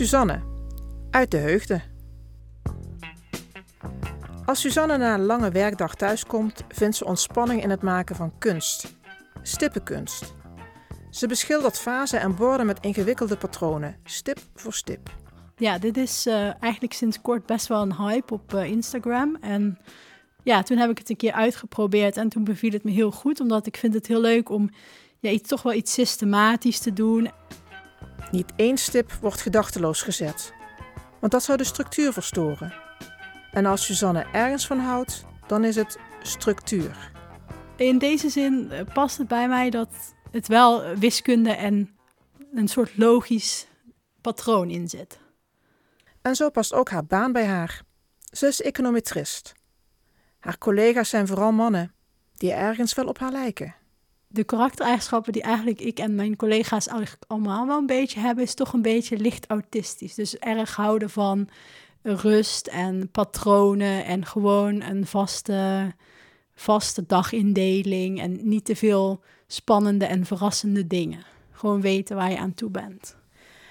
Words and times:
Suzanne, 0.00 0.40
uit 1.10 1.30
de 1.30 1.36
heugde. 1.36 1.80
Als 4.44 4.60
Suzanne 4.60 4.96
na 4.96 5.14
een 5.14 5.24
lange 5.24 5.50
werkdag 5.50 5.94
thuiskomt, 5.94 6.64
vindt 6.68 6.96
ze 6.96 7.04
ontspanning 7.04 7.62
in 7.62 7.70
het 7.70 7.82
maken 7.82 8.16
van 8.16 8.38
kunst. 8.38 8.96
Stippenkunst. 9.42 10.34
Ze 11.10 11.26
beschildert 11.26 11.78
vazen 11.78 12.20
en 12.20 12.34
borden 12.34 12.66
met 12.66 12.80
ingewikkelde 12.80 13.36
patronen, 13.36 13.96
stip 14.04 14.38
voor 14.54 14.72
stip. 14.72 15.10
Ja, 15.56 15.78
dit 15.78 15.96
is 15.96 16.26
uh, 16.26 16.62
eigenlijk 16.62 16.92
sinds 16.92 17.20
kort 17.20 17.46
best 17.46 17.66
wel 17.66 17.82
een 17.82 17.96
hype 17.96 18.34
op 18.34 18.52
uh, 18.52 18.64
Instagram. 18.64 19.36
En 19.40 19.78
ja, 20.42 20.62
toen 20.62 20.76
heb 20.76 20.90
ik 20.90 20.98
het 20.98 21.10
een 21.10 21.16
keer 21.16 21.32
uitgeprobeerd 21.32 22.16
en 22.16 22.28
toen 22.28 22.44
beviel 22.44 22.72
het 22.72 22.84
me 22.84 22.90
heel 22.90 23.10
goed, 23.10 23.40
omdat 23.40 23.66
ik 23.66 23.76
vind 23.76 23.94
het 23.94 24.06
heel 24.06 24.20
leuk 24.20 24.48
om 24.48 24.70
ja, 25.18 25.38
toch 25.38 25.62
wel 25.62 25.72
iets 25.72 25.92
systematisch 25.92 26.78
te 26.78 26.92
doen. 26.92 27.30
Niet 28.30 28.52
één 28.56 28.78
stip 28.78 29.12
wordt 29.12 29.40
gedachteloos 29.40 30.02
gezet, 30.02 30.52
want 31.20 31.32
dat 31.32 31.42
zou 31.42 31.58
de 31.58 31.64
structuur 31.64 32.12
verstoren. 32.12 32.74
En 33.52 33.66
als 33.66 33.84
Suzanne 33.84 34.26
ergens 34.32 34.66
van 34.66 34.78
houdt, 34.78 35.24
dan 35.46 35.64
is 35.64 35.76
het 35.76 35.98
structuur. 36.22 37.10
In 37.76 37.98
deze 37.98 38.28
zin 38.28 38.70
eh, 38.70 38.84
past 38.94 39.18
het 39.18 39.28
bij 39.28 39.48
mij 39.48 39.70
dat 39.70 39.88
het 40.30 40.48
wel 40.48 40.94
wiskunde 40.96 41.50
en 41.50 41.98
een 42.54 42.68
soort 42.68 42.96
logisch 42.96 43.66
patroon 44.20 44.70
in 44.70 44.88
zit. 44.88 45.18
En 46.22 46.36
zo 46.36 46.50
past 46.50 46.72
ook 46.72 46.90
haar 46.90 47.04
baan 47.04 47.32
bij 47.32 47.46
haar. 47.46 47.82
Ze 48.32 48.46
is 48.46 48.62
econometrist. 48.62 49.52
Haar 50.38 50.58
collega's 50.58 51.08
zijn 51.08 51.26
vooral 51.26 51.52
mannen 51.52 51.94
die 52.36 52.52
ergens 52.52 52.94
wel 52.94 53.06
op 53.06 53.18
haar 53.18 53.32
lijken. 53.32 53.74
De 54.32 54.44
karaktereigenschappen 54.44 55.32
die 55.32 55.42
eigenlijk 55.42 55.80
ik 55.80 55.98
en 55.98 56.14
mijn 56.14 56.36
collega's 56.36 56.86
eigenlijk 56.86 57.22
allemaal 57.26 57.66
wel 57.66 57.78
een 57.78 57.86
beetje 57.86 58.20
hebben, 58.20 58.44
is 58.44 58.54
toch 58.54 58.72
een 58.72 58.82
beetje 58.82 59.16
licht 59.16 59.46
autistisch. 59.46 60.14
Dus 60.14 60.36
erg 60.36 60.76
houden 60.76 61.10
van 61.10 61.48
rust 62.02 62.66
en 62.66 63.10
patronen 63.10 64.04
en 64.04 64.26
gewoon 64.26 64.82
een 64.82 65.06
vaste, 65.06 65.92
vaste 66.54 67.06
dagindeling 67.06 68.20
en 68.20 68.48
niet 68.48 68.64
te 68.64 68.76
veel 68.76 69.22
spannende 69.46 70.04
en 70.04 70.26
verrassende 70.26 70.86
dingen. 70.86 71.24
Gewoon 71.52 71.80
weten 71.80 72.16
waar 72.16 72.30
je 72.30 72.38
aan 72.38 72.54
toe 72.54 72.70
bent. 72.70 73.16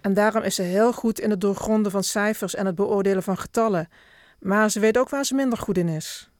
En 0.00 0.14
daarom 0.14 0.42
is 0.42 0.54
ze 0.54 0.62
heel 0.62 0.92
goed 0.92 1.20
in 1.20 1.30
het 1.30 1.40
doorgronden 1.40 1.92
van 1.92 2.04
cijfers 2.04 2.54
en 2.54 2.66
het 2.66 2.74
beoordelen 2.74 3.22
van 3.22 3.38
getallen. 3.38 3.88
Maar 4.40 4.70
ze 4.70 4.80
weet 4.80 4.98
ook 4.98 5.08
waar 5.08 5.24
ze 5.24 5.34
minder 5.34 5.58
goed 5.58 5.78
in 5.78 5.88
is. 5.88 6.30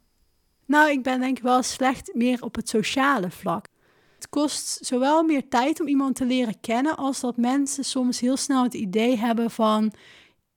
Nou, 0.67 0.91
ik 0.91 1.03
ben 1.03 1.21
denk 1.21 1.37
ik 1.37 1.43
wel 1.43 1.63
slecht 1.63 2.15
meer 2.15 2.43
op 2.43 2.55
het 2.55 2.69
sociale 2.69 3.31
vlak. 3.31 3.67
Het 4.23 4.31
kost 4.31 4.79
zowel 4.87 5.23
meer 5.23 5.49
tijd 5.49 5.81
om 5.81 5.89
iemand 5.89 6.17
te 6.17 6.25
leren 6.25 6.61
kennen, 6.61 6.97
als 6.97 7.21
dat 7.21 7.37
mensen 7.37 7.85
soms 7.85 8.21
heel 8.21 8.37
snel 8.37 8.63
het 8.63 8.75
idee 8.75 9.17
hebben 9.17 9.51
van 9.51 9.93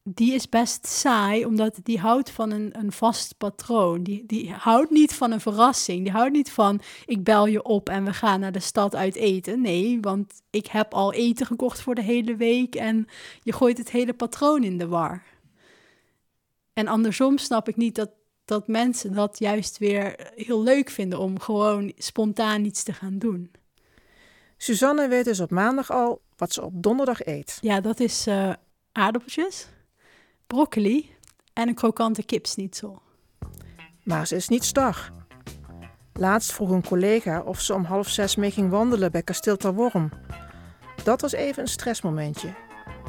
die 0.04 0.34
is 0.34 0.50
best 0.50 0.88
saai, 0.88 1.46
omdat 1.46 1.80
die 1.84 2.00
houdt 2.00 2.30
van 2.30 2.52
een, 2.52 2.80
een 2.80 2.92
vast 2.92 3.38
patroon. 3.38 4.04
Die, 4.04 4.26
die 4.26 4.52
houdt 4.52 4.90
niet 4.90 5.14
van 5.14 5.32
een 5.32 5.42
verrassing. 5.42 6.04
Die 6.04 6.12
houdt 6.12 6.32
niet 6.32 6.52
van 6.52 6.82
ik 7.06 7.24
bel 7.24 7.46
je 7.46 7.64
op 7.64 7.90
en 7.90 8.06
we 8.06 8.14
gaan 8.14 8.40
naar 8.40 8.52
de 8.52 8.60
stad 8.60 8.96
uit 8.96 9.16
eten. 9.16 9.62
Nee, 9.62 9.98
want 10.02 10.42
ik 10.50 10.68
heb 10.68 10.94
al 10.94 11.14
eten 11.14 11.46
gekocht 11.46 11.82
voor 11.82 11.96
de 11.96 12.04
hele 12.04 12.36
week 12.36 12.76
en 12.76 13.08
je 13.42 13.54
gooit 13.54 13.78
het 13.78 13.92
hele 13.92 14.14
patroon 14.14 14.64
in 14.64 14.78
de 14.78 14.88
war. 14.88 15.24
En 16.74 16.88
andersom 16.88 17.38
snap 17.38 17.68
ik 17.68 17.76
niet 17.76 17.96
dat, 17.96 18.10
dat 18.46 18.68
mensen 18.68 19.14
dat 19.14 19.40
juist 19.40 19.78
weer 19.78 20.32
heel 20.36 20.64
leuk 20.64 20.90
vinden 20.90 21.20
om 21.20 21.40
gewoon 21.40 21.92
spontaan 21.98 22.66
iets 22.66 22.84
te 22.84 22.94
gaan 22.94 23.18
doen. 23.18 23.52
Suzanne 24.58 25.08
weet 25.08 25.26
dus 25.26 25.40
op 25.40 25.52
maandag 25.52 25.92
al 25.92 26.22
wat 26.38 26.54
ze 26.54 26.64
op 26.64 26.84
donderdag 26.84 27.26
eet. 27.26 27.58
Ja, 27.62 27.82
dat 27.82 28.00
is 28.00 28.28
uh, 28.28 28.54
aardappeltjes 28.92 29.68
broccoli 30.48 31.10
en 31.54 31.68
een 31.68 31.76
krokante 31.76 32.24
kipsnitzel. 32.24 33.02
Maar 34.04 34.28
ze 34.28 34.36
is 34.36 34.48
niet 34.48 34.64
star. 34.64 35.12
Laatst 36.14 36.54
vroeg 36.54 36.70
een 36.70 36.86
collega 36.88 37.42
of 37.42 37.62
ze 37.62 37.74
om 37.74 37.84
half 37.84 38.10
zes 38.10 38.36
mee 38.36 38.52
ging 38.52 38.70
wandelen 38.70 39.12
bij 39.12 39.24
Kasteel 39.24 39.58
Terworm. 39.58 40.12
Dat 41.04 41.22
was 41.22 41.32
even 41.32 41.62
een 41.62 41.70
stressmomentje. 41.70 42.54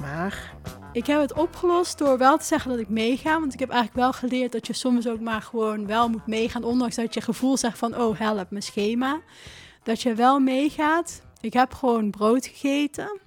Maar... 0.01 0.55
Ik 0.97 1.07
heb 1.07 1.21
het 1.21 1.33
opgelost 1.33 1.99
door 1.99 2.19
wel 2.19 2.39
te 2.39 2.45
zeggen 2.45 2.71
dat 2.71 2.79
ik 2.79 2.89
meega. 2.89 3.41
Want 3.41 3.53
ik 3.53 3.59
heb 3.59 3.71
eigenlijk 3.71 4.01
wel 4.01 4.13
geleerd 4.13 4.53
dat 4.53 4.67
je 4.67 4.73
soms 4.73 5.09
ook 5.09 5.21
maar 5.21 5.43
gewoon 5.43 5.87
wel 5.87 6.09
moet 6.09 6.27
meegaan. 6.27 6.65
Ondanks 6.65 6.95
dat 6.97 7.15
je 7.15 7.21
gevoel 7.21 7.57
zegt 7.57 7.79
van, 7.79 7.97
oh 7.97 8.19
help, 8.19 8.51
mijn 8.51 8.63
schema. 8.63 9.21
Dat 9.83 10.03
je 10.03 10.15
wel 10.15 10.39
meegaat. 10.39 11.23
Ik 11.41 11.53
heb 11.53 11.75
gewoon 11.75 12.11
brood 12.11 12.47
gegeten. 12.47 13.21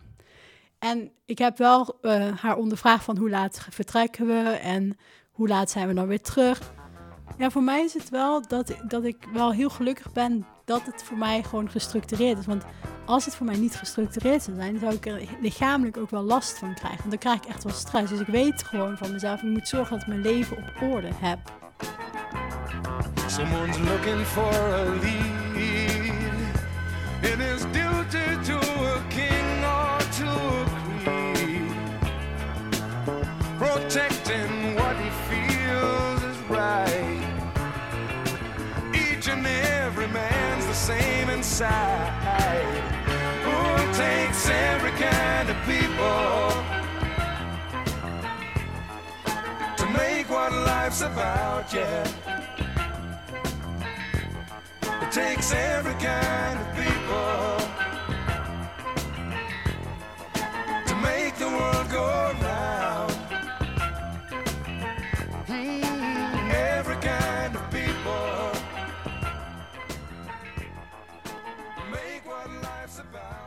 En 0.79 1.12
ik 1.25 1.38
heb 1.38 1.58
wel 1.58 1.97
uh, 2.02 2.38
haar 2.38 2.58
ondervraagd 2.58 3.03
van 3.03 3.18
hoe 3.18 3.29
laat 3.29 3.68
vertrekken 3.69 4.28
we 4.28 4.50
en 4.50 4.97
hoe 5.31 5.47
laat 5.47 5.69
zijn 5.69 5.88
we 5.88 5.94
dan 5.94 6.08
weer 6.08 6.22
terug. 6.22 6.72
Ja, 7.39 7.50
voor 7.50 7.63
mij 7.63 7.83
is 7.83 7.94
het 7.94 8.09
wel 8.09 8.47
dat, 8.47 8.75
dat 8.88 9.03
ik 9.03 9.17
wel 9.33 9.51
heel 9.51 9.69
gelukkig 9.69 10.11
ben 10.11 10.45
dat 10.66 10.81
het 10.85 11.03
voor 11.03 11.17
mij 11.17 11.44
gewoon 11.44 11.69
gestructureerd 11.69 12.38
is. 12.38 12.45
Want 12.45 12.63
als 13.05 13.25
het 13.25 13.35
voor 13.35 13.45
mij 13.45 13.57
niet 13.57 13.75
gestructureerd 13.75 14.44
zou 14.44 14.57
zijn, 14.57 14.79
zou 14.79 14.94
ik 14.94 15.05
er 15.05 15.22
lichamelijk 15.41 15.97
ook 15.97 16.09
wel 16.09 16.22
last 16.22 16.57
van 16.57 16.73
krijgen. 16.73 16.97
Want 16.99 17.09
dan 17.09 17.19
krijg 17.19 17.38
ik 17.38 17.45
echt 17.45 17.63
wel 17.63 17.73
stress. 17.73 18.09
Dus 18.09 18.19
ik 18.19 18.28
weet 18.28 18.63
gewoon 18.63 18.97
van 18.97 19.11
mezelf, 19.11 19.41
ik 19.41 19.49
moet 19.49 19.67
zorgen 19.67 19.91
dat 19.91 20.01
ik 20.01 20.07
mijn 20.07 20.22
leven 20.22 20.57
op 20.57 20.81
orde 20.81 21.09
heb. 21.13 21.39
Someone's 23.28 23.79
looking 23.79 24.25
for 24.25 24.53
a 24.53 24.83
lead. 24.83 25.39
It 27.22 27.39
is 27.39 27.61
duty 27.61 28.51
to 28.51 28.57
a 28.85 29.01
king 29.07 29.63
or 29.63 29.97
to 30.17 30.29
a 31.07 31.19
protecting 33.57 34.19
same 41.59 41.68
inside. 41.68 42.84
Oh, 43.46 43.75
it 43.84 43.92
takes 43.94 44.50
every 44.50 44.92
kind 44.92 45.50
of 45.50 45.58
people 45.68 46.50
to 49.78 49.86
make 49.92 50.30
what 50.30 50.52
life's 50.53 51.02
about, 51.02 51.74
yeah. 51.74 52.08
It 55.03 55.12
takes 55.12 55.52
every 55.52 55.96
kind 55.96 56.59
of 56.64 56.68
people 56.81 57.58
to 60.88 60.96
make 61.09 61.36
the 61.36 61.50
world 61.58 61.90
go 61.90 62.06
round. 62.41 63.12
Mm-hmm. 65.47 65.98
about 72.99 73.38